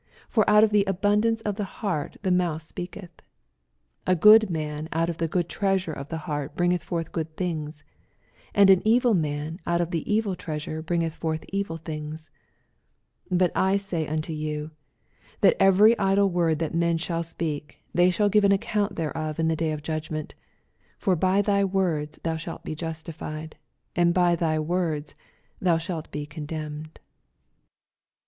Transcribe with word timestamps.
for 0.27 0.49
out 0.49 0.63
of 0.63 0.71
the 0.71 0.83
abundance 0.85 1.41
of 1.41 1.57
the 1.57 1.63
heart 1.63 2.17
the 2.23 2.31
month 2.31 2.63
speaketh. 2.63 3.21
85 4.07 4.07
A 4.07 4.15
good 4.15 4.49
man 4.49 4.89
out 4.91 5.09
of 5.09 5.19
the 5.19 5.27
good 5.27 5.47
treasure 5.47 5.93
of 5.93 6.09
the 6.09 6.17
heart 6.25 6.55
bringeth 6.55 6.83
forth 6.83 7.11
good 7.11 7.37
things: 7.37 7.83
and 8.55 8.71
an 8.71 8.81
evil 8.83 9.13
man 9.13 9.59
out 9.67 9.79
of 9.79 9.91
the 9.91 10.11
evil 10.11 10.35
treasure 10.35 10.81
bringeth 10.81 11.13
forth 11.13 11.45
evil 11.49 11.77
things. 11.77 12.31
86 13.27 13.37
But 13.37 13.51
I 13.55 13.77
say 13.77 14.07
unto 14.07 14.33
vou. 14.33 14.71
That 15.41 15.55
every 15.59 15.95
idle 15.99 16.31
word 16.31 16.57
that 16.57 16.73
men 16.73 16.97
shall 16.97 17.21
speak, 17.21 17.77
they 17.93 18.09
shall 18.09 18.27
give 18.27 18.43
account 18.43 18.95
thereof 18.95 19.37
in 19.39 19.49
the 19.49 19.55
day 19.55 19.71
of 19.71 19.83
judgment. 19.83 20.33
87 20.93 20.95
For 20.97 21.15
by 21.15 21.41
thy 21.43 21.63
words 21.63 22.19
thou 22.23 22.37
shalt 22.37 22.63
be 22.63 22.73
justified, 22.73 23.55
and 23.95 24.15
by 24.15 24.35
thy 24.35 24.57
words 24.57 25.13
thou 25.61 25.77
shall 25.77 26.01
be 26.09 26.25
condemned. 26.25 26.99